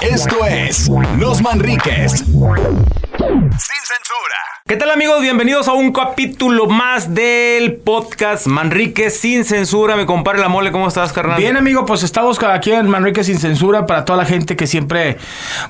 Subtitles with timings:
[0.00, 0.88] Esto es
[1.18, 2.12] Los Manriques.
[2.12, 2.30] Sin
[3.84, 4.55] censura.
[4.68, 5.20] ¿Qué tal amigos?
[5.22, 9.94] Bienvenidos a un capítulo más del podcast Manrique sin censura.
[9.94, 11.38] Me compare la mole, ¿cómo estás, carnal?
[11.38, 15.18] Bien, amigo, pues estamos aquí en Manrique sin censura para toda la gente que siempre,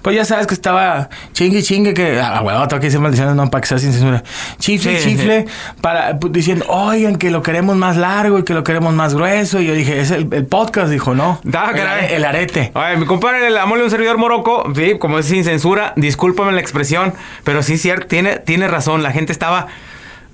[0.01, 3.51] pues ya sabes que estaba chingue chingue que, ah, huevo, tengo que decir maldiciones, no,
[3.51, 4.23] para que sea sin censura.
[4.61, 5.45] Chifle, Sí, chifle,
[5.83, 9.61] para, pues, diciendo, oigan, que lo queremos más largo y que lo queremos más grueso.
[9.61, 11.39] Y yo dije, es el, el podcast, dijo, no.
[11.53, 12.05] Ah, el, caray.
[12.07, 12.73] are- el arete.
[12.73, 16.61] Ay, mi compadre, la mole un servidor moroco, sí, como es sin censura, discúlpame la
[16.63, 17.13] expresión,
[17.45, 19.67] pero sí, cierto, tiene, tiene razón, la gente estaba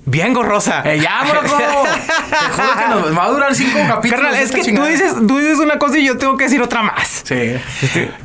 [0.05, 0.83] bien gorrosa.
[0.85, 4.25] Eh, ya, bro, te juro que nos va a durar cinco capítulos.
[4.25, 6.83] Carnal, es que tú dices, tú dices una cosa y yo tengo que decir otra
[6.83, 7.23] más.
[7.25, 7.57] Sí.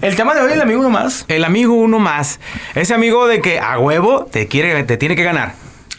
[0.02, 1.26] El tema de hoy, el amigo nomás.
[1.28, 2.40] El amigo uno más.
[2.76, 5.54] Ese amigo de que a huevo te quiere, te tiene que ganar.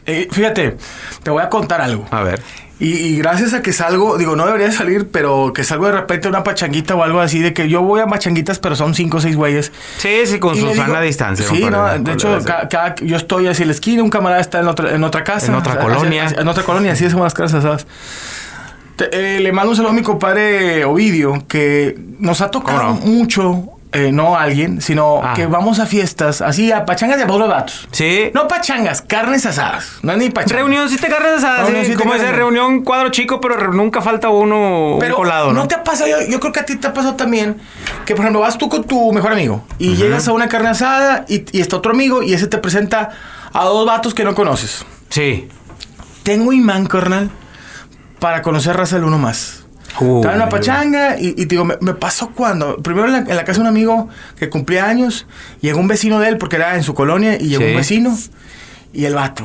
[0.06, 0.76] Eh, fíjate,
[1.22, 2.06] te voy a contar algo.
[2.10, 2.42] A ver.
[2.80, 6.28] Y, y gracias a que salgo, digo, no debería salir, pero que salgo de repente
[6.28, 9.16] a una pachanguita o algo así, de que yo voy a pachanguitas, pero son cinco
[9.16, 9.72] o seis güeyes.
[9.98, 11.44] Sí, sí, con su sana distancia.
[11.44, 14.68] Sí, no, de hecho, ca- cada- yo estoy hacia la esquina, un camarada está en
[14.68, 15.46] otra, en otra casa.
[15.46, 16.24] En otra hacia- colonia.
[16.26, 17.84] hacia- en otra colonia, así son las casas, ¿sabes?
[18.94, 23.64] Te- eh, le mando un saludo a mi compadre Ovidio, que nos ha tocado mucho,
[23.92, 25.32] eh, no alguien, sino Ah.
[25.34, 27.88] que vamos a fiestas, así a pachangas de pueblo de vatos.
[27.90, 28.30] Sí.
[28.34, 29.98] No pachangas, carnes asadas.
[30.02, 30.98] No es ni pachangas.
[31.00, 35.52] Cargas asadas, sí, como carnes esa reunión cuadro chico, pero nunca falta uno un colado,
[35.52, 35.66] ¿no?
[35.66, 37.56] te ha pasado, yo, yo creo que a ti te ha pasado también,
[38.04, 41.24] que por ejemplo vas tú con tu mejor amigo y llegas a una carne asada
[41.28, 43.10] y, y está otro amigo y ese te presenta
[43.52, 44.84] a dos vatos que no conoces.
[45.08, 45.48] Sí.
[46.22, 47.30] Tengo imán, carnal,
[48.18, 49.57] para conocer raza del uno más.
[50.00, 53.12] Uy, Estaba en una pachanga y, y te digo, me, me pasó cuando, primero en
[53.12, 54.08] la, en la casa de un amigo
[54.38, 55.26] que cumplía años,
[55.60, 57.70] llegó un vecino de él porque era en su colonia y llegó Sí.
[57.70, 58.18] un vecino
[58.92, 59.44] y el vato.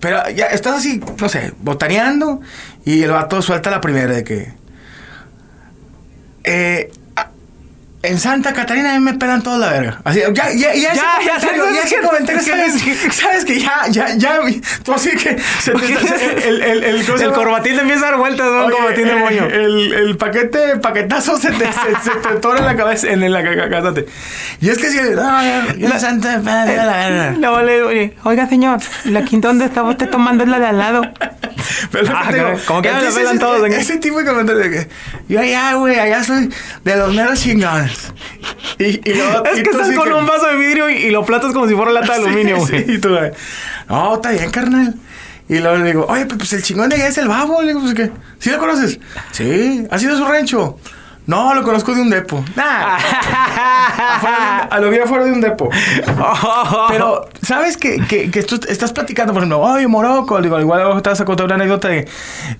[0.00, 2.40] Pero ya estás así, no sé, botaneando
[2.84, 4.54] y el vato suelta la primera de que...
[6.44, 6.90] Eh,
[8.02, 10.00] en Santa Catarina a mí me pelan toda la verga.
[10.02, 12.82] Así, ya, ya, ya, Ya, ya, ¿sabes ya comentario, sabes,
[13.14, 14.40] sabes que ya, ya, ya,
[14.84, 18.18] tú así que el, el, el, el, ¿cómo se El corbatín te empieza a dar
[18.18, 18.66] vueltas, ¿no?
[18.66, 19.46] Oye, Corbatín de eh, moño.
[19.46, 24.06] El, el paquete, paquetazo se te, se, se te en la cabeza, en la cagate.
[24.60, 27.30] Y es que si, no, ya, santa la verga.
[27.38, 30.78] No, vale, oye, oiga, señor, la quinta donde estaba usted tomando es la de al
[30.78, 31.02] lado.
[31.90, 33.76] Pero lo Ah, que digo, como que me ese- pelan todos, ¿eh?
[33.80, 34.88] Ese tipo de comentarios de que
[35.28, 36.48] yo allá, güey, allá soy
[36.84, 38.12] de los meros chingones.
[38.78, 41.10] Y, y luego- Es y que estás con que- un vaso de vidrio y, y
[41.10, 42.94] lo platas como si fuera lata de Sí, aluminio, sí, güey.
[42.94, 43.30] y tú, güey,
[43.88, 44.94] no, está bien, carnal.
[45.48, 47.60] Y luego le digo, oye, pues el chingón de allá es el babo.
[47.60, 48.10] Le digo, pues ¿qué?
[48.38, 48.98] ¿Sí lo conoces?
[49.32, 50.78] Sí, ¿ha sido su rancho?
[51.32, 52.44] No, lo conozco de un depo.
[52.56, 52.96] Nah.
[54.16, 55.68] Afuera a lo vi afuera de un depo.
[56.88, 60.40] Pero, ¿sabes que, que, que tú estás platicando, por ejemplo, oye, Morocco?
[60.40, 62.06] Digo, igual te vas a contar una anécdota de,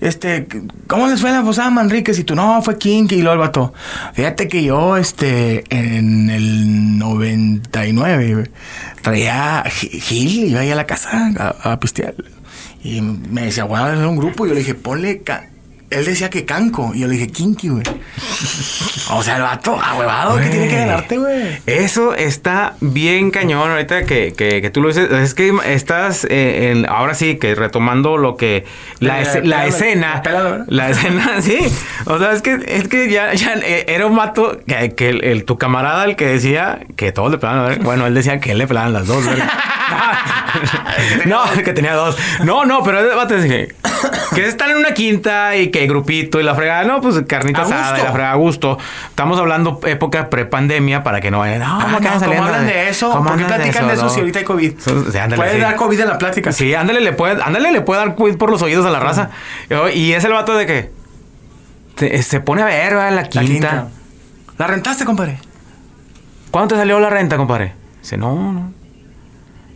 [0.00, 0.46] este,
[0.86, 2.18] ¿cómo les fue en la posada Manríquez?
[2.18, 3.16] Y tú, no, fue Kinky.
[3.16, 3.74] Y luego el vato,
[4.14, 8.46] fíjate que yo, este, en el 99, güey,
[9.02, 12.14] traía Gi- Gil, iba ahí a la casa a, a pistear.
[12.84, 14.44] Y me decía, bueno, es un grupo.
[14.44, 15.22] Y yo le dije, ponle...
[15.22, 15.44] ca-".
[15.92, 16.92] Él decía que canco.
[16.94, 17.82] Y yo le dije, kinky, güey.
[19.10, 21.58] O sea, el vato, ahuevado, que tiene que ganarte, güey.
[21.66, 25.10] Eso está bien cañón ahorita que, que, que tú lo dices.
[25.12, 28.64] Es que estás eh, en- ahora sí que retomando lo que
[29.00, 30.22] la, La- escena.
[30.68, 31.58] la escena, sí.
[32.06, 35.44] O sea, es que, es que ya, ya era un mato que, que el, el-
[35.44, 37.78] tu camarada el que decía que todos le pelaban.
[37.82, 39.48] Bueno, él decía que él le pelaban las dos, ¿verdad?
[41.26, 42.16] no, que tenía dos.
[42.44, 43.66] No, no, pero el vato decía
[44.34, 46.84] que están en una quinta y que grupito y la fregada.
[46.84, 48.78] No, pues carnita asada y la fregada a gusto.
[49.08, 51.60] Estamos hablando época prepandemia para que no vayan.
[51.60, 53.10] No, Ah, ¿cómo que no, ¿cómo hablan de eso?
[53.10, 54.72] ¿Cómo ¿Por qué platican de eso si ahorita hay COVID?
[54.78, 55.60] Sí, ándale, Puede sí.
[55.60, 56.52] dar COVID en la plática.
[56.52, 59.30] Sí, ándale, le puede, ándale, le puede dar COVID por los oídos a la raza.
[59.94, 60.90] Y es el vato de que
[61.96, 63.10] se, se pone a ver, ¿verdad?
[63.10, 63.46] La La quinta.
[63.46, 63.88] quinta.
[64.58, 65.38] ¿La rentaste, compadre?
[66.50, 67.72] ¿Cuánto te salió la renta, compadre?
[68.00, 68.72] Dice, no, no.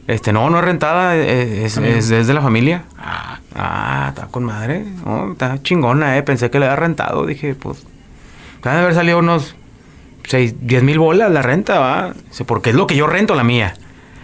[0.07, 2.85] Este, no, no es rentada, eh, es, es, es de la familia.
[2.99, 4.85] Ah, Ah, está con madre.
[5.07, 6.23] No, está chingona, eh.
[6.23, 7.25] Pensé que le había rentado.
[7.25, 7.85] Dije, pues.
[8.63, 9.55] Debe haber salido unos
[10.25, 12.13] 6, 10 mil bolas la renta, va.
[12.29, 13.75] Dice, porque es lo que yo rento la mía.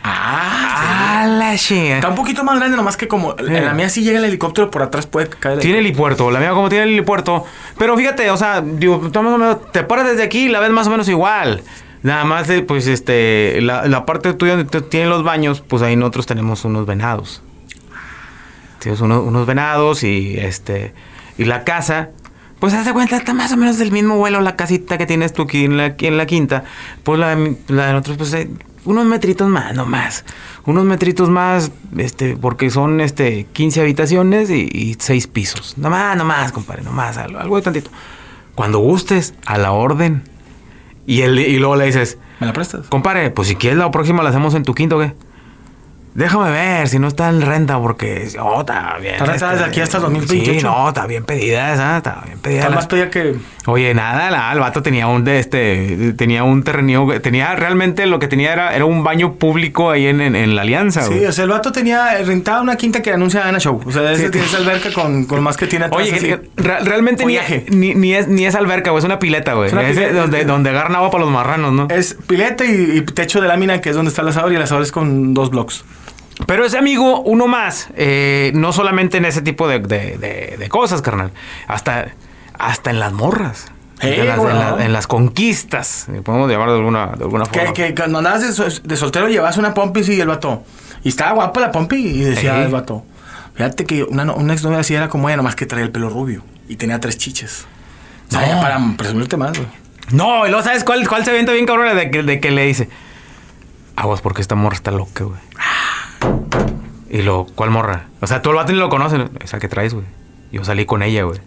[0.04, 1.94] ah, Ah, la chinga.
[1.96, 4.70] Está un poquito más grande, nomás que como en la mía sí llega el helicóptero
[4.70, 5.54] por atrás, puede caer.
[5.54, 7.44] el- Tiene helipuerto, la mía como tiene el helipuerto.
[7.78, 10.58] Pero fíjate, o sea, digo, tú más o menos, te paras desde aquí y la
[10.60, 11.62] ves más o menos igual.
[12.02, 15.96] Nada más, de, pues, este, la, la parte tuya donde tienen los baños, pues ahí
[15.96, 17.42] nosotros tenemos unos venados.
[18.80, 20.92] Tienes unos, venados y este,
[21.38, 22.10] y la casa,
[22.58, 25.32] pues haz de cuenta, está más o menos del mismo vuelo la casita que tienes
[25.32, 26.64] tú aquí en la, quinta.
[27.04, 27.36] Pues la,
[27.68, 28.50] la de nosotros, pues, eh,
[28.84, 30.24] unos metritos más, no más.
[30.66, 35.78] Unos metritos más, este, porque son, este, 15 habitaciones y, y 6 pisos.
[35.78, 37.90] No más, no más, compadre, no más, algo de tantito.
[38.56, 40.24] Cuando gustes, a la orden.
[41.06, 42.86] Y, él, y luego le dices, ¿Me la prestas?
[42.88, 45.14] compadre, pues si quieres la próxima la hacemos en tu quinto, ¿qué?
[46.14, 48.28] Déjame ver si no está en renta porque...
[48.38, 49.14] Oh, está bien.
[49.14, 50.52] Está rentada desde aquí hasta el 2028.
[50.60, 52.58] Sí, no, está bien pedida esa, está bien pedida.
[52.58, 53.36] Está la- más pedida que...
[53.64, 58.18] Oye, nada, la- el vato tenía un de este, tenía un terreno, tenía realmente lo
[58.18, 61.26] que tenía era, era un baño público ahí en, en- en la alianza, Sí, güey.
[61.26, 63.80] o sea, el vato tenía rentada una quinta que anuncia Ana Show.
[63.86, 64.30] O sea, ese Sí.
[64.32, 66.02] tiene esa alberca con, con más que tiene atrás.
[66.02, 66.26] Oye, así.
[66.26, 67.38] que- que re- realmente ni,
[67.70, 69.68] ni, ni es, ni es alberca, güey, es una pileta, güey.
[69.68, 71.86] Es una Es donde, donde agarran agua para los marranos, ¿no?
[71.88, 74.62] Es pileta y, y techo de lámina, que es donde está el asador, y el
[74.62, 75.84] asador es con dos blocks.
[76.46, 80.68] Pero ese amigo, uno más, eh, no solamente en ese tipo de, de- de- de
[80.68, 81.30] cosas, carnal,
[81.68, 82.08] hasta,
[82.58, 83.66] hasta en las morras.
[84.00, 84.80] Eh, en, las, güey, en la- no.
[84.80, 87.72] en las conquistas, podemos llamar de alguna, de alguna forma.
[87.72, 90.64] Que, que cuando andabas de, sol- de soltero llevas una pompis y el vato.
[91.04, 93.04] Y estaba guapa la pompi y decía el vato.
[93.54, 96.08] Fíjate que una, no- una exnovia así era como ella, nomás que traía el pelo
[96.10, 96.42] rubio.
[96.68, 97.66] Y tenía tres chiches.
[98.28, 98.60] O sea, No.
[98.62, 99.68] para presumirte más, güey.
[100.10, 102.64] No, y luego sabes cuál, cuál se avienta bien cabrón de que, de que le
[102.66, 102.88] dice,
[103.96, 105.38] aguas porque esta morra está loca, güey.
[107.10, 108.06] Y lo, ¿cuál morra?
[108.20, 109.20] O sea, tú el vato ni lo conoces.
[109.40, 110.06] Esa que traes, güey.
[110.50, 111.40] Yo salí con ella, güey.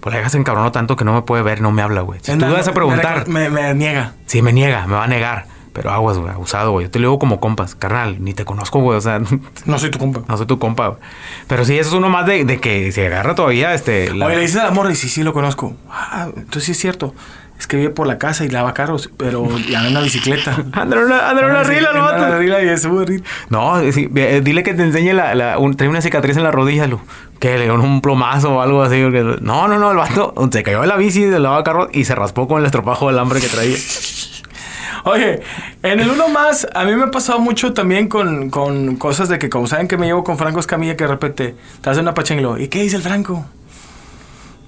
[0.00, 2.20] Pues la dejas encabronó tanto que no me puede ver, no me habla, güey.
[2.22, 4.12] Si tú vas a preguntar, Me, me niega.
[4.26, 5.46] si me niega, me va a negar.
[5.72, 6.86] Pero aguas, güey, abusado, güey.
[6.86, 8.96] Yo te lo digo como compas, carnal, ni te conozco, güey.
[8.96, 9.20] O sea,
[9.66, 10.20] No soy tu compa.
[10.28, 11.00] no soy tu compa, güey.
[11.48, 14.14] Pero sí, eso es uno más de, de que se agarra todavía, este...
[14.14, 15.74] la- Oye, le dices al amor y sí, sí lo conozco.
[15.90, 17.12] Ah, entonces sí es cierto.
[17.58, 20.56] Es que vive por la casa y lava carros, pero anda en una bicicleta.
[20.72, 22.38] Anda en una, anda una rila, el en una vato.
[22.38, 22.74] rila y
[23.06, 23.24] rila.
[23.48, 26.50] No, sí, eh, dile que te enseñe la, la un, trae una cicatriz en la
[26.50, 27.00] rodilla, lo,
[27.38, 29.00] que le dio un plomazo o algo así.
[29.02, 32.14] porque- no, no, no, el vato se cayó de la bici del lavacarro y se
[32.16, 33.76] raspó con el estropajo del hambre que traía.
[35.04, 35.42] Oye,
[35.82, 39.38] en el uno más, a mí me ha pasado mucho también con, con cosas de
[39.38, 42.14] que, como saben que me llevo con Franco Escamilla, que de repente te hace una
[42.14, 42.58] pachenglo.
[42.58, 43.44] ¿Y qué dice el Franco?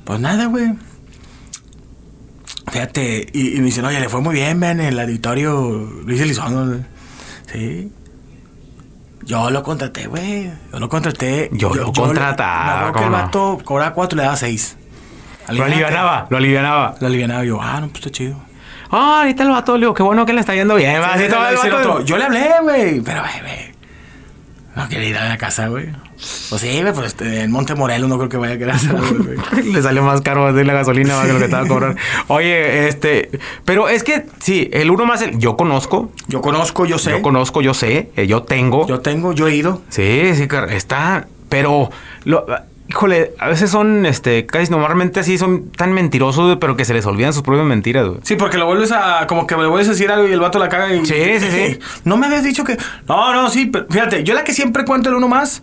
[0.04, 0.74] Pues nada, güey.
[2.76, 6.66] Fíjate, y, y me dicen, oye, le fue muy bien, en el auditorio Luis Elizondo.
[6.66, 6.80] güey".
[7.50, 7.92] Sí.
[9.24, 10.50] Yo lo contraté, güey.
[10.72, 11.48] Yo lo contraté.
[11.52, 14.76] Yo lo contrataba, acuerdo que el vato cobraba cuatro, le daba seis.
[15.48, 16.94] Lo alivianaba, lo alivianaba.
[17.00, 17.44] Lo alivianaba.
[17.44, 18.36] Yo, ah, no, pues está chido.
[18.90, 20.96] Ah, ahorita el vato, le digo, qué bueno que le está yendo bien.
[21.16, 23.00] Sí, todo el vato- Yo le hablé, güey.
[23.00, 23.65] Pero, güey, güey.
[24.76, 25.86] No quiere ir a la casa, güey.
[26.50, 29.00] Pues sí, güey, pues este, en Monte Morelos no creo que vaya a querer hacerlo,
[29.24, 29.38] güey.
[29.72, 31.98] Le salió más caro de la gasolina más que lo que estaba cobrando.
[32.28, 33.30] Oye, este,
[33.64, 37.10] pero es que sí, el uno más el, yo conozco, Yo conozco, yo sé.
[37.12, 38.86] yo conozco, yo sé, eh, yo tengo.
[38.86, 39.80] Yo tengo, yo he ido.
[39.88, 41.26] Sí, sí, está.
[41.48, 41.90] Pero,
[42.24, 42.44] lo,
[42.96, 47.04] híjole, a veces son, este, casi normalmente así son tan mentirosos, pero que se les
[47.04, 48.20] olvidan sus propias mentiras, güey.
[48.22, 49.26] Sí, porque lo vuelves a.
[49.26, 51.04] Como que le vuelves a decir algo y el vato la caga y.
[51.04, 51.78] Sí, sí, sí.
[52.04, 52.78] No me habías dicho que.
[53.06, 55.62] No, no, sí, pero fíjate, yo la que siempre cuento el uno más.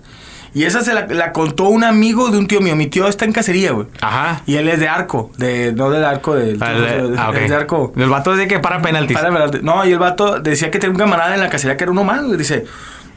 [0.55, 2.75] Y esa se la, la contó un amigo de un tío mío.
[2.75, 3.87] Mi tío está en cacería, güey.
[4.01, 4.43] Ajá.
[4.45, 5.31] Y él es de arco.
[5.39, 6.61] De, no del arco del.
[6.61, 7.35] Ah, de- ah, ok.
[7.37, 7.91] es de arco.
[7.95, 9.17] El vato dice que para penaltis.
[9.17, 9.63] Para velarte.
[9.63, 12.03] No, y el vato decía que tenía un camarada en la cacería que era uno
[12.03, 12.23] más.
[12.23, 12.37] güey.
[12.37, 12.65] Dice,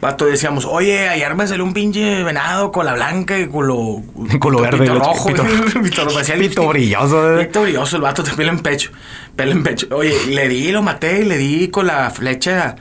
[0.00, 4.02] vato, decíamos, oye, ayer me salió un pinche venado con la blanca y con lo.
[4.38, 5.28] Con lo verde, Pito rojo.
[5.30, 5.44] pito-
[5.82, 7.46] Pito, pito brilloso, eh.
[7.46, 8.90] Pito brilloso, el vato te pelo en pecho.
[9.34, 9.86] Pelo en pecho.
[9.92, 12.76] Oye, le di, lo maté y le di con la flecha.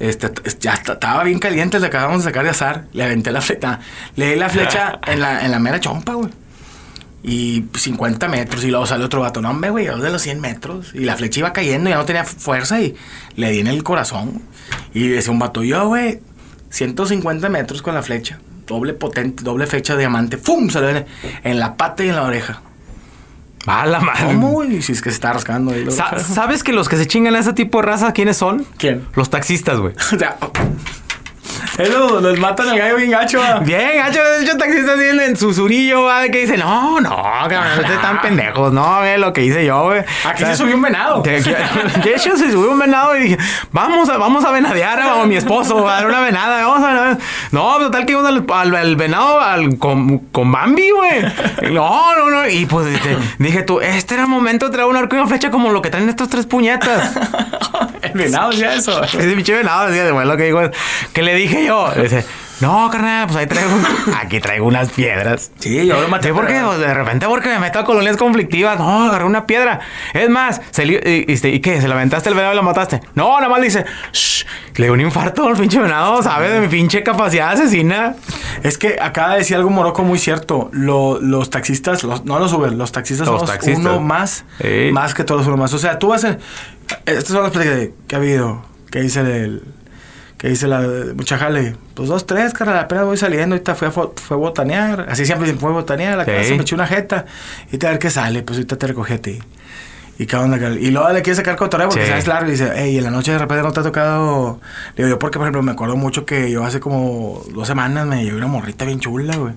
[0.00, 0.30] Este,
[0.60, 2.84] ya estaba bien caliente, le acabamos de sacar de azar.
[2.92, 3.80] Le aventé la flecha.
[4.16, 6.30] Le di la flecha en la, en la mera chompa, güey.
[7.22, 9.40] Y 50 metros y luego sale otro vato.
[9.42, 10.94] No, hombre, güey, de los 100 metros.
[10.94, 12.94] Y la flecha iba cayendo ya no tenía fuerza y
[13.34, 14.40] le di en el corazón.
[14.94, 16.20] Y decía un vato, yo, güey,
[16.70, 18.38] 150 metros con la flecha.
[18.66, 20.36] Doble potente, doble fecha de diamante.
[20.36, 20.68] ¡Fum!
[20.68, 21.06] Se le ve
[21.44, 22.60] en la pata y en la oreja.
[23.66, 24.26] Mala madre.
[24.26, 24.82] ¿Cómo, güey?
[24.82, 25.90] Si es que se está rascando ahí.
[25.90, 28.64] Sa- ¿Sabes que los que se chingan a ese tipo de raza, quiénes son?
[28.78, 29.06] ¿Quién?
[29.14, 29.94] Los taxistas, güey.
[30.12, 30.36] O sea,
[31.78, 33.40] Eso, los matan al gallo bien gacho.
[33.62, 37.66] Bien, gacho, de hecho, taxistas vienen en su surillo, va, que dicen, no, no, cabrón,
[37.78, 40.00] ustedes están pendejos, no, ve lo que hice yo, güey.
[40.24, 41.22] Aquí O sea, se subió un venado.
[41.22, 43.38] que- De hecho, se subió un venado y dije,
[43.72, 47.18] vamos a, vamos a venadear a mi esposo, a dar una venada, vamos a...
[47.52, 51.22] No, total que íbamos al, al- al venado al- con, con Bambi, güey.
[51.72, 52.48] No, no, no.
[52.48, 55.28] Y pues este, dije tú, este era el momento de traer un arco y una
[55.28, 57.12] flecha como lo que traen estos tres puñetas.
[58.14, 59.02] Venado ya eso.
[59.02, 60.60] Ese pinche venado decía, bueno, lo que digo
[61.12, 61.90] que le dije yo?
[61.92, 62.24] Dice,
[62.60, 63.70] no, carnal, pues ahí traigo,
[64.20, 65.50] aquí traigo unas piedras.
[65.58, 66.28] Sí, yo lo maté.
[66.28, 66.60] Sí, ¿por qué?
[66.64, 68.78] Pues, de repente porque me meto a colonias conflictivas.
[68.78, 69.80] No, agarré una piedra.
[70.12, 71.80] Es más, se li- y, y- ¿y qué?
[71.80, 73.00] ¿Se la aventaste el venado y la mataste?
[73.14, 74.44] No, nada más le dice, "Shh,
[74.76, 76.52] le dio un infarto al pinche venado, ¿sabes?
[76.52, 78.14] De mi pinche capacidad asesina.
[78.62, 80.68] Es que acá decía algo Morocco muy cierto.
[80.72, 83.78] Lo- los taxistas, los- no los Uber, los taxistas Los somos taxistas.
[83.84, 84.90] uno más, Sí.
[84.92, 85.72] más que todos uno más.
[85.74, 86.38] O sea, tú vas a...
[87.06, 89.62] Estas son las pláticas de- que ha habido, que dice el...
[90.38, 90.80] Que dice la
[91.16, 95.06] mucha jale, pues dos, tres, carnal, apenas voy saliendo, ahorita fui a, fue a botanear,
[95.10, 96.30] así siempre fue a botanear, la Sí.
[96.30, 97.26] casa me eché una jeta,
[97.72, 99.38] y te a ver qué sale, pues ahorita te recogí a ti.
[100.20, 100.58] ¿Y qué onda?
[100.58, 100.78] carnal?
[100.82, 102.10] Y luego le quiere sacar cotorreo porque Sí.
[102.10, 104.60] sabes largo y dice, hey, en la noche de repente no te ha tocado.
[104.96, 108.04] Le digo, yo porque, por ejemplo, me acuerdo mucho que yo hace como dos semanas
[108.06, 109.54] me llevé una morrita bien chula, güey.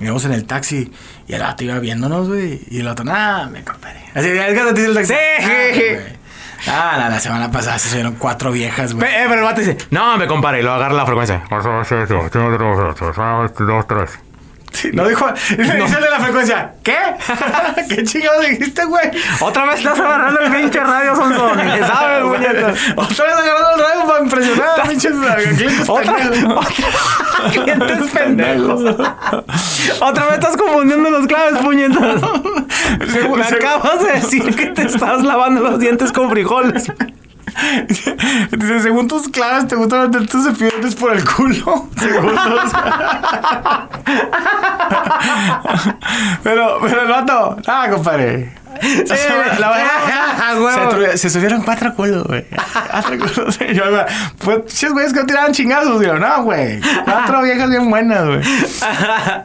[0.00, 0.90] Íbamos en el taxi
[1.26, 2.60] y el vato iba viéndonos, güey.
[2.70, 4.00] Y el otro, nah, me compadre.
[4.14, 5.14] Así, es que te dice el taxi.
[6.66, 6.76] "Ah, güey".
[6.76, 9.08] Ah, la, la semana pasada se subieron cuatro viejas, Pe- güey.
[9.14, 11.42] eh, pero el vato dice, no, me compare, y lo agarra la frecuencia.
[14.78, 15.26] Sí, no dijo.
[15.56, 16.96] Le dice de la frecuencia, ¿qué?
[17.88, 19.10] ¿Qué chingados dijiste, güey?
[19.40, 21.54] Otra vez estás agarrando el pinche radio, Sonso.
[21.56, 22.78] Ni que sabes, puñetas.
[22.94, 26.66] Otra vez agarrando el radio para impresionar a pinches clientes Otra, pendejos.
[26.68, 28.82] otra, clientes pendejos.
[30.00, 32.22] Otra vez estás confundiendo los claves, puñetas.
[33.36, 36.92] Me acabas de decir que te estás lavando los dientes con frijoles.
[37.88, 41.88] Dice, según tus claves, te gusta meter tus cepillos por el culo.
[41.98, 42.72] Según tus-
[46.42, 48.52] pero, pero el vato, ah, compadre.
[48.80, 50.62] Sí, la a verdad,
[50.96, 51.16] huevo.
[51.16, 52.44] se, subieron cuatro culos, güey.
[52.90, 53.58] Cuatro culos.
[53.74, 54.04] Yo, güey,
[54.38, 56.00] pues, chis, güeyes que no tiraban chingazos.
[56.00, 56.80] Digo, no, güey.
[57.04, 58.40] Cuatro viejas bien buenas, güey.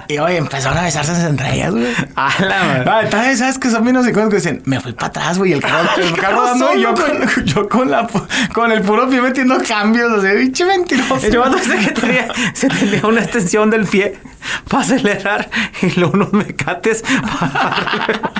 [0.08, 1.94] Y oye, empezaron a besarse entre ellas, güey.
[2.16, 3.10] A la madre.
[3.14, 5.90] Ah, ¿sabes que son bien hocicos que dicen, me fui para atrás, güey, el carro,
[5.98, 8.08] el carro dando y yo con, yo con, la,
[8.54, 11.40] con el puro pie metiendo cambios, o sea, pinche mentiroso.
[11.40, 14.20] Vato dice que tenía, se tenía una extensión del pie
[14.70, 15.50] para acelerar
[15.82, 18.34] y luego unos mecates para...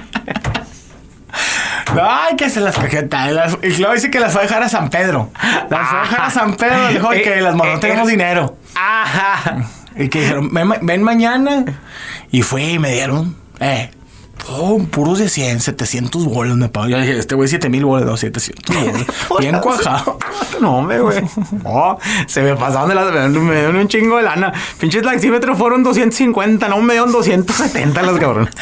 [2.02, 3.32] Ay, que se las cajetas.
[3.32, 5.30] las- Y luego dice que las fue a dejar a San Pedro.
[5.70, 8.08] Las fue a dejar a San Pedro, dejó y que las morras no Eh, tenemos
[8.08, 8.58] eh, dinero.
[8.76, 9.56] Ajá.
[9.96, 11.66] Y que dijeron, ven, ven mañana.
[12.32, 13.92] Y fue y me dieron, eh,
[14.50, 16.88] oh, puros de 100, 700 bolas me pagó.
[16.90, 19.06] Yo dije, este güey 7000 bolas, no, 700 bolas.
[19.40, 20.18] Bien cuajado.
[20.62, 21.20] No, hombre, güey.
[21.64, 21.98] No,
[22.28, 23.12] se me pasaron de las...
[23.32, 24.54] Me dieron un chingo de lana.
[24.80, 28.54] Pinches taxímetros fueron 250, no me dieron 270 los cabrones.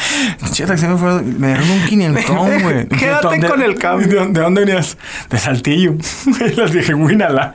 [0.52, 2.24] Che, taxi me, fue- me dieron un 500,
[2.62, 2.88] güey.
[2.88, 4.08] Quédate ¿De- con el cambio.
[4.08, 4.96] ¿De, dónde- de dónde venías?
[5.30, 5.94] De Saltillo.
[6.26, 7.54] Y les dije, Winala.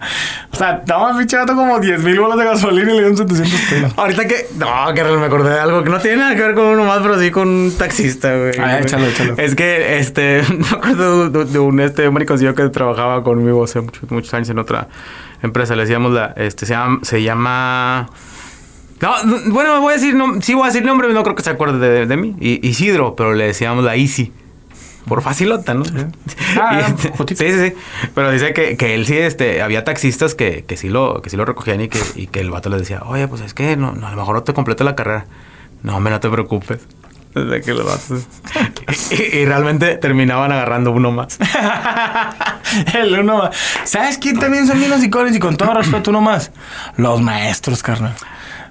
[0.52, 0.82] O sea,
[1.18, 3.94] pinche gato como 10 mil bolas de gasolina y le dieron 700 pesos.
[3.98, 4.48] Ahorita que...
[4.56, 7.00] No, que me acordé de algo que no tiene nada que ver con uno más,
[7.00, 7.72] pero sí con un
[8.16, 8.52] güey.
[8.60, 9.36] Ah, échalo, échalo.
[9.38, 10.42] Es que, este...
[10.58, 14.60] Me acuerdo de, de un este mariconcillo que trabajaba conmigo hace muchos, muchos años en
[14.60, 14.88] otra
[15.42, 15.76] empresa.
[15.76, 16.34] Le decíamos la...
[16.38, 17.00] Este, se llama...
[17.04, 18.10] Se llama
[19.00, 20.16] no, no, bueno, voy a decir...
[20.16, 22.36] No, sí voy a decir nombre, no creo que se acuerde de, de mí.
[22.40, 24.32] I- Isidro, pero le decíamos la Easy.
[25.08, 25.84] Por facilota, ¿no?
[26.60, 27.74] Ah, Y este- sí, sí, sí.
[28.16, 31.38] Pero dice que, que él sí, este, había taxistas que, que sí lo, que sí
[31.38, 33.94] lo recogían y que, y que el vato le decía, oye, pues es que no,
[33.94, 35.26] no, a lo mejor no te completo la carrera.
[35.84, 36.80] No, hombre, no te preocupes.
[37.46, 38.24] Desde que los vatos.
[39.12, 41.38] y, y realmente terminaban agarrando uno más.
[42.94, 43.56] El uno más.
[43.86, 45.36] ¿Sabes quién también son bien hocicones?
[45.36, 46.52] Y con todo respeto, uno más.
[46.98, 48.14] Los maestros, carnal.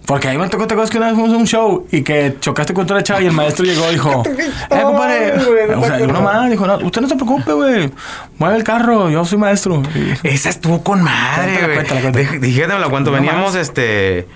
[0.06, 2.36] Porque ahí me tocó, te acuerdas que una vez fuimos a un show y que
[2.38, 4.22] chocaste contra la chava y el maestro llegó y dijo,
[4.70, 5.32] eh, compadre.
[5.74, 7.90] O sea, uno más dijo, no, usted no se preocupe, güey.
[8.38, 9.82] Mueve el carro, yo soy maestro.
[9.96, 11.74] Y- Esa estuvo con madre, Cuéntala, güey.
[11.76, 12.30] cuéntala, cuéntala.
[12.30, 13.56] Dij- Dígame cuánto veníamos, más.
[13.56, 14.28] este.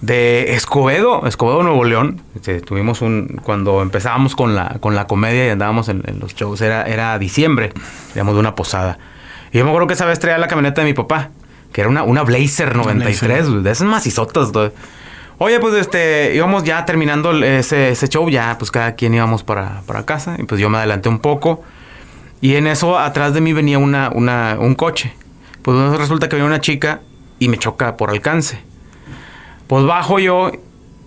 [0.00, 2.20] De Escobedo, Escobedo, Nuevo León.
[2.34, 3.40] Este, tuvimos un.
[3.42, 7.18] Cuando empezábamos con la, con la comedia y andábamos en, en los shows, era, era
[7.18, 7.72] diciembre,
[8.14, 8.98] digamos, de una posada.
[9.52, 11.30] Y yo me acuerdo que esa vez traía la camioneta de mi papá,
[11.72, 14.50] que era una, una Blazer 93, güey, de esas macizotas.
[15.38, 19.82] Oye, pues este, íbamos ya terminando ese, ese show, ya pues cada quien íbamos para,
[19.86, 20.36] para casa.
[20.38, 21.62] Y pues yo me adelanté un poco.
[22.40, 25.14] Y en eso atrás de mí venía una, una, un coche.
[25.62, 27.00] Pues resulta que venía una chica
[27.38, 28.60] y me choca por alcance.
[29.66, 30.52] Pues bajo yo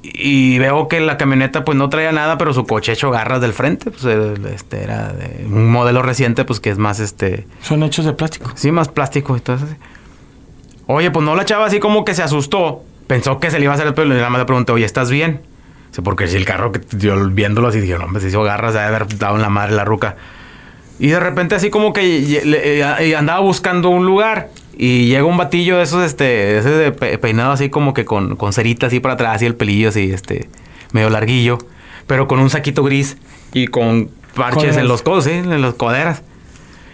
[0.01, 3.54] y veo que la camioneta pues no traía nada, pero su coche hecho garras del
[3.54, 3.92] frente.
[3.92, 7.46] Pues este era de un modelo reciente, pues que es más este.
[7.62, 8.51] Son hechos de plástico.
[8.56, 9.68] Sí, más plástico y todo eso.
[10.88, 12.84] Oye, pues no la chava así como que se asustó.
[13.08, 14.86] Pensó que se le iba a hacer el pelo y nada más le pregunté, oye,
[14.86, 15.42] ¿estás bien?
[15.89, 18.74] Dice, porque si el carro que yo viéndolo así dije, no, hombre, se hizo garras,
[18.74, 20.16] de haber dado en la madre la ruca.
[21.00, 24.50] Y de repente así como que y- eh, andaba buscando un lugar.
[24.81, 28.53] Y llega un batillo de esos, este, ese de peinado así como que con, con
[28.53, 30.48] cerita así para atrás y el pelillo así, este,
[30.93, 31.57] medio larguillo.
[32.07, 33.17] Pero con un saquito gris
[33.51, 34.77] y con parches Coderas.
[34.77, 36.24] en los codos, sí, en las coderas.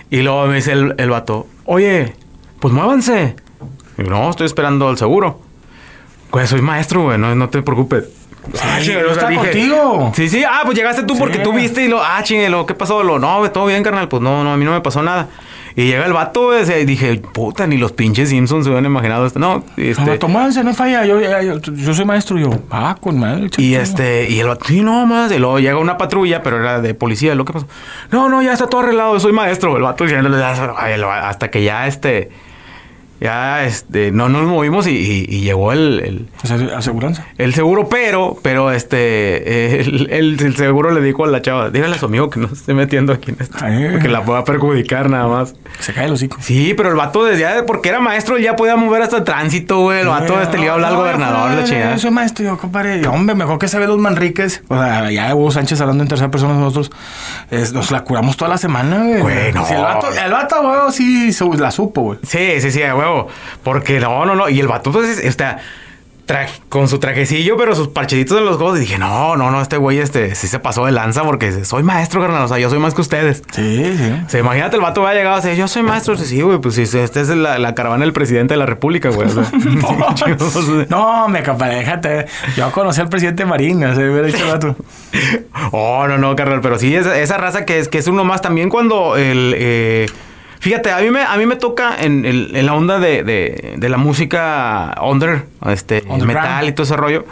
[0.10, 2.16] Y luego me dice el, el vato, oye,
[2.60, 3.36] pues muévanse.
[4.00, 5.40] Y yo, no, estoy esperando el seguro.
[6.32, 8.06] Pues soy maestro, güey, no, no te preocupes.
[8.64, 10.12] Ah, Sí, o sea, estaba contigo.
[10.16, 12.74] Sí, sí, ah, pues llegaste tú porque tú viste y lo, ah, chingue, lo, ¿qué
[12.74, 13.04] pasó?
[13.04, 15.30] Lo, no, todo bien, carnal, pues no, no, a mí no me pasó nada.
[15.78, 19.40] Y llega el vato, y dije, puta, ni los pinches Simpsons se hubieran imaginado esto.
[19.40, 20.18] No, este.
[20.18, 21.06] No, no falla.
[21.06, 21.20] Yo,
[21.60, 22.38] yo, soy maestro.
[22.40, 23.50] Yo, ah, con madre.
[23.58, 25.32] Y este, y el vato, sí, no más.
[25.34, 27.36] Y luego llega una patrulla, pero era de policía.
[27.36, 27.68] ¿Lo que pasó?
[28.10, 29.76] No, no, ya está todo arreglado, soy maestro.
[29.76, 32.30] El vato diciéndole, "Ah, ay, el hasta que ya este.
[33.22, 37.26] Ya, este, no nos movimos y, y- y llegó el, el, O sea, aseguranza.
[37.38, 41.96] el seguro, pero, pero este, el, el- el seguro le dijo a la chava, dígale
[41.96, 43.88] a su amigo que no se esté metiendo aquí en esto, Ay.
[43.92, 45.56] porque la pueda perjudicar nada más.
[45.80, 46.38] Se cae el hocico.
[46.42, 49.24] Sí, pero el vato desde ya, porque era maestro, él ya podía mover hasta el
[49.24, 50.02] tránsito, güey.
[50.02, 51.94] El vato este le iba a hablar al No, gobernador, no, la no, chingada.
[51.94, 53.08] Yo soy maestro, yo, compadre.
[53.08, 54.62] Hombre, mejor que sabe los Manriques.
[54.68, 56.92] O sea, ya Hugo Sánchez hablando en tercera persona nosotros.
[57.50, 59.22] es- nos la curamos toda la semana, güey.
[59.22, 59.66] Güey, no.
[59.66, 62.20] Si el vato, el vato, güey, sí la supo, güey.
[62.24, 62.94] Sí, sí, sí, a
[63.64, 64.50] Porque no, no, no.
[64.50, 65.60] Y el vato, pues, está
[66.28, 68.78] tra- con su trajecillo, pero sus parcheditos en los codos.
[68.78, 71.84] Y dije, no, no, no, este güey, este, sí se pasó de lanza porque soy
[71.84, 72.44] maestro, carnal.
[72.44, 73.44] O sea, yo soy más que ustedes.
[73.52, 74.14] Sí, sí.
[74.26, 76.18] O sea, imagínate, el vato va a llegar a decir, yo soy maestro.
[76.18, 79.28] Sí, güey, pues esta es la, la caravana del presidente de la república, güey.
[79.28, 79.46] O sea,
[80.90, 82.26] No, me compadre, déjate.
[82.58, 84.76] Yo conocí al presidente Marín, o sea, hubiera dicho el vato.
[85.72, 88.42] Oh, no, no, carnal, pero sí, esa, esa raza que es, que es uno más
[88.42, 89.54] también cuando el...
[89.58, 90.06] eh,
[90.66, 93.76] fíjate, a mí me, a mí me toca en, el- en la onda de, de-
[93.78, 97.24] de la música under, este, metal y todo ese rollo,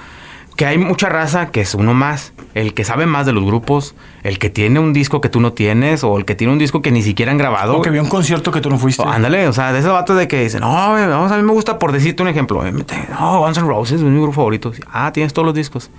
[0.55, 3.95] que hay mucha raza que es uno más, el que sabe más de los grupos,
[4.21, 6.83] el que tiene un disco que tú no tienes, o el que tiene un disco
[6.83, 7.77] que ni siquiera han grabado.
[7.79, 9.01] O que vio un concierto que tú no fuiste.
[9.01, 11.53] O, ándale, o sea, de esos vatos de que dicen, no, vamos, a mí me
[11.53, 14.71] gusta, por decirte un ejemplo, eh, no, Guns N' Roses es mi grupo favorito.
[14.91, 15.89] Ah, tienes todos los discos.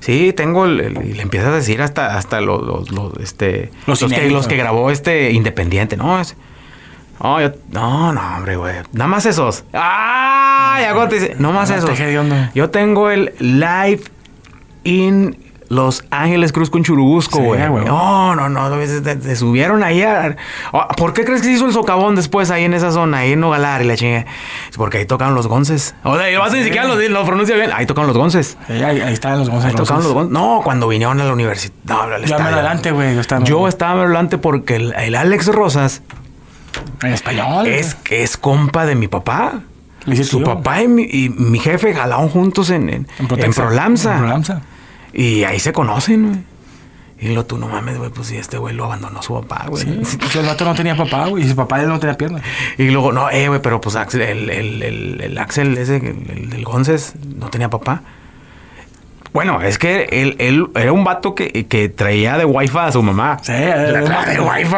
[0.00, 3.70] Sí, tengo el, el- y le empiezas a decir hasta, hasta los, los, los, este,
[3.86, 6.18] Los los, que, los que grabó este Independiente, ¿no?
[6.18, 6.34] Es,
[7.22, 8.74] no, yo- no, no, hombre, güey.
[8.92, 9.64] Nada más esos.
[9.72, 11.90] Ah, ya te dice, no más esos.
[12.54, 14.02] Yo tengo el Live
[14.84, 15.36] in
[15.68, 17.68] Los Ángeles Cruz con Churubusco, Sí, güey.
[17.68, 17.84] güey.
[17.84, 18.70] no, no, no.
[18.86, 20.34] Se, subieron ahí a...
[20.72, 23.32] Ah, ¿Por qué crees que se hizo el socavón después ahí en esa zona, ahí
[23.32, 24.24] en Nogalar y la chinga?
[24.70, 25.94] Es porque ahí tocaban los gonces.
[26.04, 27.70] O sea, y vas ni siquiera lo, lo pronuncia bien.
[27.74, 28.56] Ahí tocaban los gonces.
[28.66, 29.76] Sí, ahí, ahí estaban los Ahí González.
[29.76, 30.32] tocaban los gonces.
[30.32, 31.74] No, cuando vinieron a la universidad.
[31.84, 32.46] No, Yo estadio.
[32.54, 33.14] adelante, güey.
[33.14, 36.00] Yo estaba, Yo estaba adelante porque el, el Alex Rosas
[37.02, 37.66] en español.
[37.66, 39.62] es, es compa de mi papá.
[40.24, 40.46] Su tío.
[40.46, 43.52] papá y mi, y mi jefe jalaron juntos en, en, en.
[43.52, 44.62] Prolamsa.
[45.12, 46.40] Y ahí se conocen, güey.
[47.20, 49.82] Y lo tú no mames, güey, pues sí, este güey lo abandonó su papá, güey.
[50.04, 51.44] Sí, pues el vato no tenía papá, güey.
[51.44, 52.42] Y su papá él no tenía piernas.
[52.78, 56.30] Y luego, no, eh, güey, pero pues Axel, el, el, el, el Axel ese, el,
[56.30, 58.02] el del Gonces, no tenía papá.
[59.38, 63.00] Bueno, es que él, él era un vato que, que traía de wifi a su
[63.04, 63.36] mamá.
[63.40, 64.74] Sí, La traía de wifi.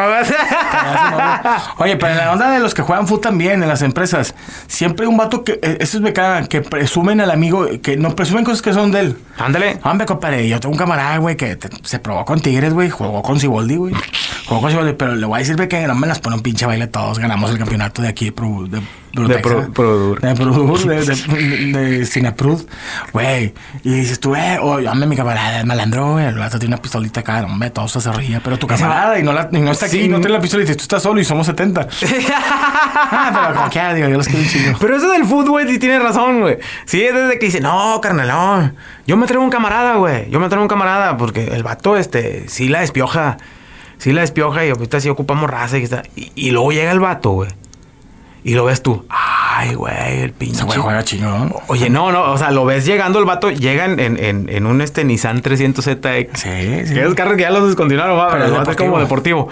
[1.77, 4.35] Oye, pero en la onda de los que juegan fútbol también, en las empresas,
[4.67, 8.15] siempre hay un vato que, eh, estos me cagan, que presumen al amigo, que no
[8.15, 9.17] presumen cosas que son de él.
[9.39, 9.79] Ándale.
[9.83, 13.23] Hombre, compadre, yo tengo un camarada, güey, que te- se probó con Tigres, güey, jugó
[13.23, 13.95] con Ciboldi, güey.
[14.45, 16.67] Jugó con Ciboldi, pero le voy a decir que no me las pone un pinche
[16.67, 17.17] baile todos.
[17.17, 18.79] Ganamos el campeonato de aquí de Pro, de,
[19.13, 19.41] Protexa.
[19.41, 20.21] Pro- Produr.
[20.21, 20.33] De
[21.05, 22.61] de, de, de Cineprud.
[23.13, 26.75] Güey, y dices tú, eh, oye, hombre, mi camarada es malandro, güey, el vato tiene
[26.75, 29.71] una pistolita acá, hombre, todo se ríe, pero tu camarada y no, la, y no
[29.71, 30.07] está aquí, Sí.
[30.09, 31.87] no tiene la pistola y dices, tú estás solo y somos 70.
[32.33, 34.77] ah, pero como que, digo, yo los quiero un chingo.
[34.79, 36.57] Pero eso del fútbol, güey, sí tiene razón, güey.
[36.85, 38.71] Sí, es desde que dice, no, carnal, no.
[39.07, 40.29] Yo me traigo un camarada, güey.
[40.29, 43.37] Yo me traigo un camarada porque el vato, este, sí la despioja.
[43.97, 46.03] Sí la despioja y ahorita sí ocupamos raza y está.
[46.15, 47.49] Y, y luego llega el vato, güey.
[48.43, 49.05] Y lo ves tú.
[49.09, 50.63] Ay, güey, el pinche.
[50.63, 51.53] Güey juega chingón.
[51.67, 54.81] Oye, no, no, o sea, lo ves llegando el vato, llega en, en, en, un
[54.81, 56.29] este Nissan 300ZX.
[56.33, 56.93] Sí, sí.
[56.93, 59.49] Que esos carros que ya los descontinuaron, va, Pero es el vato es como deportivo.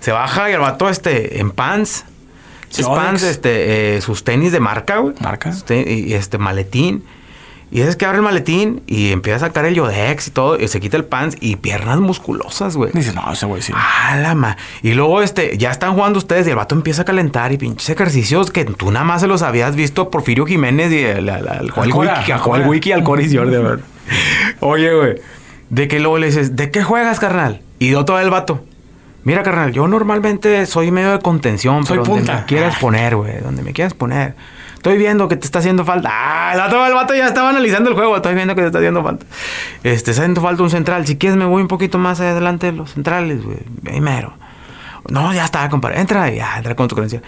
[0.00, 2.04] Se baja y el vato, este, en pants.
[2.68, 5.14] Sus pants, este, eh, sus tenis de marca, güey.
[5.20, 5.52] Marca.
[5.70, 7.04] Y este maletín.
[7.70, 10.58] Y es que abre el maletín y empieza a sacar el Yodex y todo.
[10.58, 12.92] Y se quita el pants y piernas musculosas, güey.
[12.94, 13.72] Dices, no, ese güey sí.
[13.74, 14.56] Ah, la ma.
[14.82, 17.90] Y luego, este, ya están jugando ustedes y el vato empieza a calentar y pinches
[17.90, 21.90] ejercicios que tú nada más se los habías visto Porfirio Jiménez y al, al Joel
[21.90, 22.68] Cora, Wiki, al.
[22.68, 23.80] Wiki al Coris Jordan.
[24.60, 25.14] Oye, güey,
[25.70, 27.62] de que luego le dices, ¿de qué juegas, carnal?
[27.80, 28.64] Y yo todo el vato.
[29.24, 32.40] Mira, carnal, yo normalmente soy medio de contención, Soy pero donde punta.
[32.42, 32.80] me quieras Ah.
[32.80, 34.36] poner, güey, donde me quieras poner.
[34.76, 36.08] Estoy viendo que te está haciendo falta.
[36.12, 38.16] Ah, el vato, el vato ya estaba analizando el juego.
[38.16, 39.26] Estoy viendo que te está haciendo falta.
[39.82, 41.06] Este, está haciendo falta un central.
[41.06, 43.58] Si quieres, me voy un poquito más adelante de los centrales, güey.
[43.90, 44.34] Ahí mero.
[45.08, 46.00] No, ya está, compadre.
[46.00, 47.22] Entra, ya, entra con tu credencial.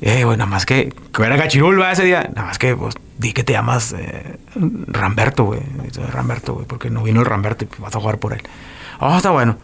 [0.00, 1.92] Eh, güey, nada más que, que era Gachirul, ¿verdad?
[1.92, 2.30] Ese día.
[2.34, 4.38] Nada más que, pues, di que te llamas eh,
[4.86, 5.60] Ramberto, güey.
[6.12, 8.42] Ramberto, güey, porque no vino el Ramberto y vas a jugar por él.
[9.00, 9.56] Oh, está bueno.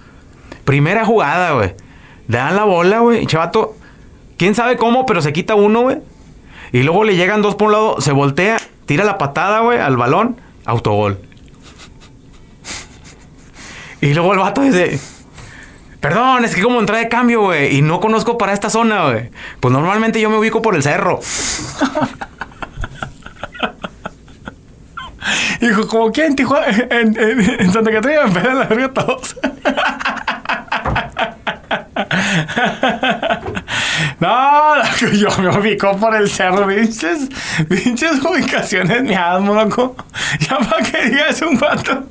[0.64, 1.74] Primera jugada, güey.
[2.28, 3.26] Le dan la bola, güey.
[3.26, 3.76] Chavato,
[4.38, 5.98] quién sabe cómo, pero se quita uno, güey.
[6.72, 8.56] Y luego le llegan dos por un lado, se voltea,
[8.86, 11.18] tira la patada, güey, al balón, autogol.
[14.00, 14.98] Y luego el vato dice,
[16.00, 19.30] perdón, es que como entré de cambio, güey, y no conozco para esta zona, güey.
[19.60, 21.20] Pues normalmente yo me ubico por el cerro.
[25.60, 29.36] Dijo, como que en Tijuana, en, en, en Santa Catarina me la verga todos.
[34.22, 34.74] No,
[35.14, 37.28] yo me ubicó por el cerro, pinches,
[37.68, 39.96] pinches ubicaciones miadas, loco.
[40.38, 42.06] Ya para que digas un vato.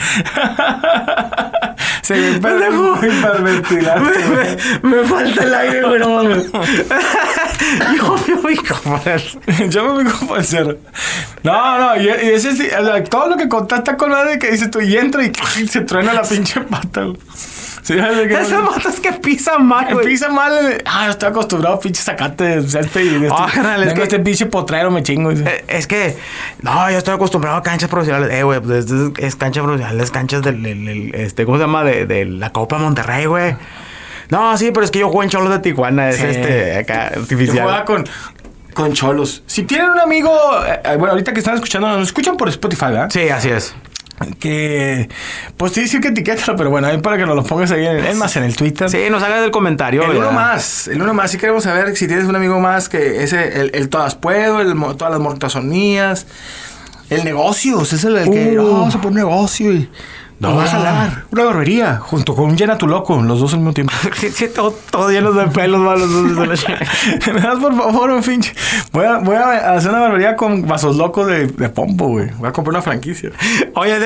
[2.02, 4.56] Se me pendejo hiperventilaste, güey.
[4.82, 6.50] Me, me falta el aire, mames.
[7.96, 9.38] Yo me ubico por eso.
[9.68, 10.76] Yo me ubico por cerro.
[11.42, 14.50] No, no, y, y ese sí, o sea, todo lo que contaste con madre que
[14.50, 15.32] dices tú y entra y
[15.68, 17.16] se truena la pinche pata, güey.
[17.82, 20.06] Sí, que- Esas motos que pisan mal, güey.
[20.06, 20.52] Pisa mal.
[20.70, 23.94] eh, Ah, yo estoy acostumbrado a pinche sacate selfie y de este, Ah, carnal, es
[23.94, 25.30] que- este pinche potrero, me chingo.
[25.30, 25.44] dice.
[25.48, 26.14] Eh, Es que,
[26.60, 28.30] no, yo estoy acostumbrado a canchas profesionales.
[28.34, 31.62] Eh, güey, pues es, es cancha profesional, es canchas del, del- del- este, ¿cómo se
[31.64, 31.79] llama?
[31.84, 33.56] De, de la Copa Monterrey, güey.
[34.30, 36.26] No, sí, pero es que yo juego en Cholos de Tijuana, es Sí.
[36.26, 37.62] este, acá, Yo artificial.
[37.62, 38.06] jugaba con,
[38.74, 39.42] con cholos.
[39.46, 40.30] Si tienen un amigo,
[40.66, 43.10] eh, eh, bueno, ahorita que están escuchando, nos escuchan por Spotify, ¿verdad?
[43.10, 43.74] Sí, así es.
[44.38, 45.08] Que,
[45.56, 48.04] pues sí, sí que etiquétalo, pero bueno, ahí para que nos lo pongas ahí, en,
[48.04, 48.88] es más, en el Twitter.
[48.90, 50.32] Sí, nos hagas el comentario, El uno ¿verdad?
[50.34, 51.30] más, el uno más.
[51.30, 54.74] Si queremos saber si tienes un amigo más que ese, el, el todas puedo, el
[54.98, 56.26] todas las mías.
[57.08, 58.62] El negocio, ese es el, el que, Uh.
[58.62, 59.90] no, vamos a poner negocio y
[60.40, 60.56] No.
[60.56, 61.24] va a jalar.
[61.30, 63.92] Una barbería, junto con un llena tu loco, los dos al mismo tiempo.
[64.34, 66.08] Sí, todo, todo lleno de pelos, malos.
[67.34, 68.54] Me das por favor un pinche.
[68.92, 72.30] Voy a, voy a hacer una barbería con vasos locos de, de pompo, güey.
[72.38, 73.30] Voy a comprar una franquicia.
[73.74, 73.96] Oye,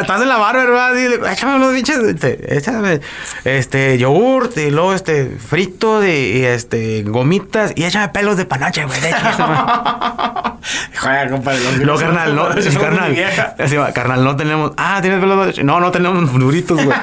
[0.00, 0.96] estás en la barra, ¿verdad?
[1.32, 3.00] Échame unos pinches, este, échame,
[3.44, 8.84] este, yogurt, y luego, este, frito, de, y, este, gomitas, y échame pelos de panache,
[8.84, 9.00] güey.
[9.00, 9.18] de hecho,
[11.00, 11.58] Joder, compadre.
[11.60, 12.48] son- carnal, no,
[12.80, 13.16] carnal.
[13.58, 14.72] Así va, carnal, no tenemos.
[14.76, 15.64] Ah, tienes pelos de.
[15.64, 16.96] No, no tenemos duritos, güey.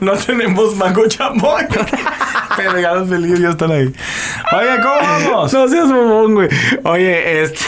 [0.00, 1.64] No tenemos mango chamoy.
[2.56, 3.92] Pero ya los felices ya están ahí.
[4.52, 5.52] Oye, ¿cómo vamos?
[5.52, 6.48] No seas mamón, güey.
[6.84, 7.64] Oye, este.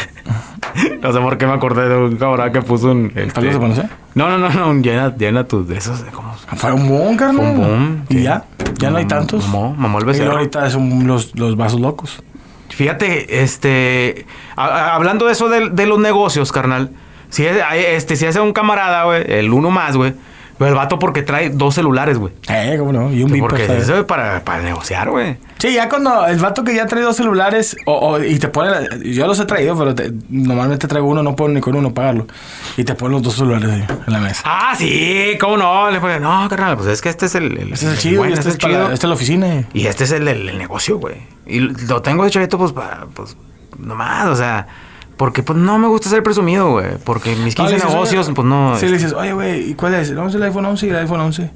[1.01, 3.13] No sé por qué me acordé de un cabrón que puso un.
[3.15, 3.89] Este, ¿Pelos de panache?
[4.15, 4.83] No, no, no, no.
[4.83, 6.05] Llena, llena tus de esos.
[6.13, 6.35] ¿Cómo?
[6.57, 7.45] Fue un boom, carnal.
[7.47, 8.45] Un boom, Y ya.
[8.79, 9.47] Ya no hay tantos.
[9.47, 10.33] mamó, mamó el Y becerro.
[10.33, 12.23] ahorita son los, los vasos locos.
[12.69, 14.27] Fíjate, este.
[14.57, 16.91] a- a- hablando de eso de, de los negocios, carnal.
[17.35, 20.15] Si es, este, si hace un camarada, güey, el uno más, güey.
[20.57, 22.33] Pero el vato porque trae dos celulares, güey.
[22.49, 23.13] Eh, cómo no.
[23.13, 23.83] Y un Porque Viper, ¿sabes?
[23.83, 25.37] eso es para, para negociar, güey.
[25.59, 28.71] Sí, ya cuando el vato que ya trae dos celulares o, o- y te pone,
[28.71, 31.93] la- yo los he traído, pero te- normalmente traigo uno, no puedo ni con uno
[31.93, 32.29] pagarlo.
[32.77, 34.43] Y te pone los dos celulares ahí en la mesa.
[34.45, 35.91] Ah, sí, ¿cómo no?
[35.91, 37.47] Le fue, no, carnal, pues es que este es el.
[37.59, 39.65] el- Este es el chido, bueno, y este, es para- esta es la oficina.
[39.73, 41.17] Y este es el el negocio, güey.
[41.47, 43.37] Y lo tengo de chavito, pues, para, pues,
[43.77, 44.69] nomás, o sea.
[45.17, 46.99] Porque, pues, no me gusta ser presumido, güey.
[47.05, 48.77] Porque mis 15 No, dices, negocios, oye, pues, no.
[48.79, 50.11] Sí, le dices, oye, güey, ¿y cuál es?
[50.11, 51.51] No, es el iPhone 11 y el iPhone 11.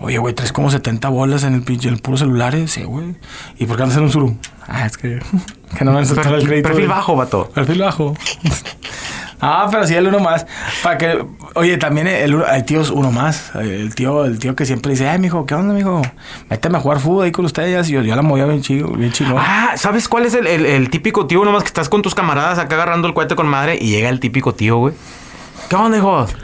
[0.00, 2.54] Oye, güey, traes como 70 bolas en el pinche, el puro celular.
[2.66, 3.14] Sí, güey.
[3.58, 4.36] ¿Y por qué andas en un suru?
[4.66, 5.20] Ah, es que,
[5.78, 6.68] que no me han soltado el crédito.
[6.68, 7.50] perfil bajo, vato.
[7.54, 8.14] Perfil bajo.
[9.44, 10.46] ah, pero sí, el uno más.
[10.82, 13.52] Para que, oye, también el, uno- hay tíos uno más.
[13.54, 16.02] El tío, el tío que siempre dice, ay, mijo, ¿qué onda, mijo?
[16.50, 17.88] Méteme a jugar fútbol ahí con ustedes.
[17.88, 19.36] Y yo, yo la movía bien chido, bien chingón.
[19.38, 21.44] Ah, ¿sabes cuál es el, el- el típico tío?
[21.44, 24.20] Nomás que estás con tus camaradas acá agarrando el cohete con madre y llega el
[24.20, 24.94] típico tío, güey.
[25.68, 26.34] ¿Qué onda, hijos?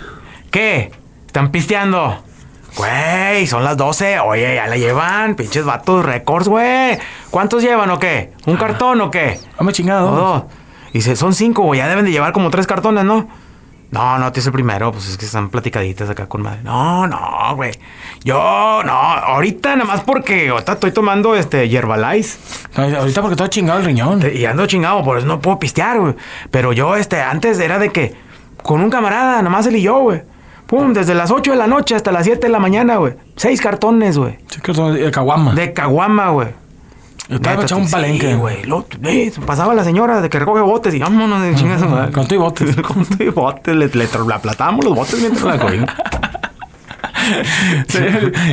[0.50, 0.90] ¿Qué?
[1.26, 2.22] ¿Están pisteando?
[2.76, 4.20] Güey, son las 12.
[4.20, 5.34] Oye, ya la llevan.
[5.34, 6.98] Pinches vatos récords, güey.
[7.30, 8.32] ¿Cuántos llevan o qué?
[8.46, 9.40] ¿Un cartón o qué?
[9.58, 10.10] O chingado.
[10.12, 10.42] dos.
[10.90, 11.78] Y dice, son cinco, güey.
[11.78, 13.28] Ya deben de llevar como tres cartones, ¿no?
[13.90, 14.92] No, no, tú es el primero.
[14.92, 16.60] Pues es que están platicaditas acá con madre.
[16.62, 17.18] No, no,
[17.56, 17.72] güey.
[18.22, 18.92] Yo, no.
[18.92, 22.38] Ahorita nada más porque ahorita estoy tomando este Herbalife.
[22.76, 24.22] No, ahorita porque todo chingado el riñón.
[24.32, 26.14] Y ando chingado, por eso no puedo pistear, güey.
[26.50, 28.14] Pero yo, este, antes era de que
[28.62, 30.22] con un camarada, nomás él y yo, güey.
[30.66, 33.14] Pum, desde las 8 de la noche hasta las 7 de la mañana, güey.
[33.34, 34.38] Seis cartones, güey.
[34.62, 35.52] Que son de caguama.
[35.52, 36.48] De caguama, güey.
[37.30, 38.34] Yo estaba Neta, echando un sí, palenque.
[38.34, 38.64] güey.
[38.64, 42.12] Lo- eh, pasaba la señora de que recoge botes y vámonos de chingas madre.
[42.12, 42.76] Con todo y botes.
[42.82, 43.74] Con todo y botes.
[43.76, 45.90] Le, le, le aplatábamos los botes mientras la cogimos.
[47.88, 47.98] Sí,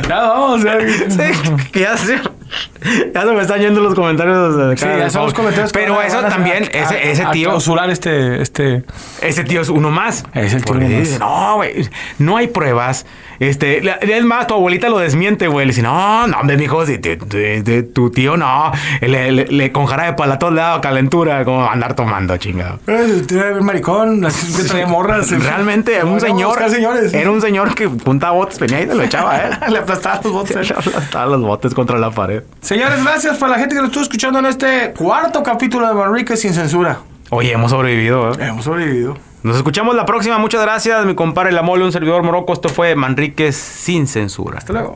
[0.08, 0.60] ya vamos.
[1.08, 2.20] Sí, que ya se,
[3.14, 5.72] ya se me están yendo los comentarios de Sí, ya son los comentarios.
[5.72, 7.48] Pero a- eso a- también, a- ese, a- ese a tío.
[7.50, 8.84] clausurar este, este.
[9.20, 10.24] Ese tío es uno más.
[10.34, 10.98] Es el tío uno más.
[10.98, 13.06] dice, no, güey, no hay pruebas.
[13.40, 15.64] Este, es más, tu abuelita lo desmiente, güey.
[15.66, 18.72] Le dice, no, no, hombre, mijo, si te- te- te- tu tío no.
[19.00, 22.80] Le, le, le con jarabe para todos lados, calentura, como andar tomando, chingado.
[22.88, 25.30] Eh, Tiene el maricón, así que traía morras.
[25.30, 26.68] Realmente, era un a señor.
[26.68, 27.14] señores.
[27.14, 29.50] Era un señor que juntaba botes, venía y se lo echaba, ¿eh?
[29.70, 30.68] Le aplastaba los botes.
[30.68, 32.37] Le aplastaba los botes contra la pared.
[32.60, 36.36] Señores, gracias para la gente que nos estuvo escuchando en este cuarto capítulo de Manrique
[36.36, 37.00] sin censura.
[37.30, 38.46] Oye, hemos sobrevivido, ¿eh?
[38.46, 39.16] Hemos sobrevivido.
[39.42, 40.38] Nos escuchamos la próxima.
[40.38, 42.52] Muchas gracias, mi compadre La Mole, un servidor moroco.
[42.52, 44.58] Esto fue Manríquez sin censura.
[44.58, 44.94] Hasta luego.